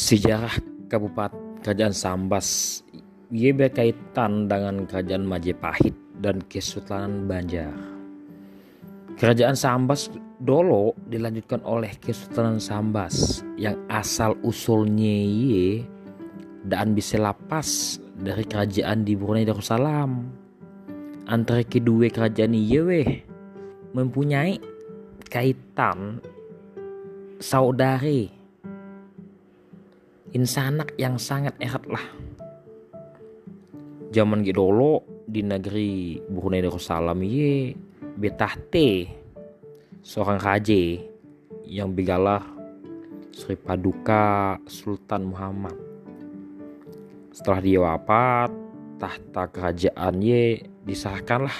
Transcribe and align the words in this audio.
Sejarah 0.00 0.56
Kabupaten 0.88 1.60
Kerajaan 1.60 1.92
Sambas 1.92 2.80
ia 3.28 3.52
berkaitan 3.52 4.48
dengan 4.48 4.88
Kerajaan 4.88 5.28
Majapahit 5.28 5.92
dan 6.24 6.40
Kesultanan 6.48 7.28
Banjar. 7.28 7.68
Kerajaan 9.20 9.52
Sambas 9.52 10.08
dulu 10.40 10.96
dilanjutkan 11.04 11.60
oleh 11.68 11.92
Kesultanan 12.00 12.56
Sambas 12.56 13.44
yang 13.60 13.76
asal 13.92 14.40
usulnya 14.40 15.20
ye 15.20 15.84
dan 16.64 16.96
bisa 16.96 17.20
lapas 17.20 18.00
dari 18.16 18.48
kerajaan 18.48 19.04
di 19.04 19.12
Brunei 19.20 19.44
Darussalam. 19.44 20.32
Antara 21.28 21.60
kedua 21.60 22.08
kerajaan 22.08 22.56
ini 22.56 23.20
mempunyai 23.92 24.56
kaitan 25.28 26.24
saudari 27.36 28.39
insanak 30.30 30.94
yang 30.94 31.18
sangat 31.18 31.54
erat 31.58 31.84
lah. 31.90 32.06
Zaman 34.10 34.42
dulu 34.42 35.22
di 35.26 35.46
negeri 35.46 36.18
Brunei 36.26 36.62
Darussalam 36.62 37.22
ye 37.22 37.74
betahte 38.18 39.06
seorang 40.02 40.42
raja 40.42 40.98
yang 41.62 41.94
begalah 41.94 42.42
Sri 43.30 43.54
Paduka 43.54 44.58
Sultan 44.66 45.30
Muhammad. 45.30 45.78
Setelah 47.30 47.60
dia 47.62 47.78
wafat 47.78 48.50
tahta 48.98 49.46
kerajaan 49.46 50.18
ye 50.18 50.66
disahkanlah 50.82 51.54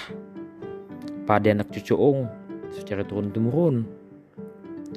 pada 1.23 1.47
anak 1.55 1.71
cucu 1.71 1.95
Ong 1.95 2.27
secara 2.75 3.07
turun 3.07 3.31
temurun 3.31 3.87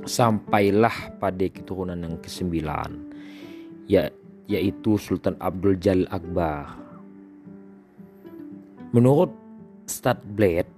sampailah 0.02 1.15
pada 1.23 1.46
keturunan 1.46 1.96
yang 1.96 2.18
kesembilan 2.18 3.13
ya, 3.87 4.10
yaitu 4.46 4.96
Sultan 5.01 5.37
Abdul 5.40 5.77
Jalil 5.80 6.09
Akbar. 6.13 6.77
Menurut 8.95 9.32
Stadblad 9.90 10.68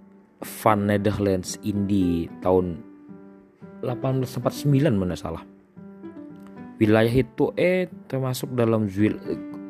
Van 0.42 0.80
Netherlands 0.88 1.60
Indi 1.64 2.28
tahun 2.40 2.80
1849 3.84 4.96
mana 4.96 5.16
salah. 5.16 5.44
Wilayah 6.76 7.12
itu 7.12 7.56
eh 7.56 7.88
termasuk 8.08 8.52
dalam 8.52 8.88
Zwil 8.88 9.16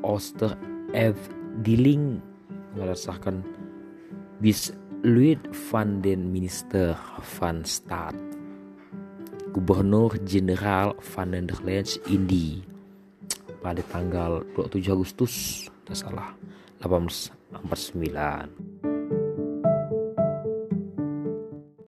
Oster 0.03 0.59
F. 0.91 1.19
Dilling 1.63 2.21
merasakan 2.77 3.41
bis 4.43 4.75
Louis 5.07 5.41
van 5.71 6.05
den 6.05 6.29
Minister 6.35 6.99
van 7.39 7.65
Stad 7.65 8.13
Gubernur 9.57 10.19
Jenderal 10.29 10.93
van 11.15 11.33
Netherlands 11.33 11.97
Indi 12.13 12.76
pada 13.61 13.83
tanggal 13.87 14.45
27 14.55 14.93
Agustus 14.93 15.67
tidak 15.85 15.97
salah 15.97 16.29
1849 16.85 18.76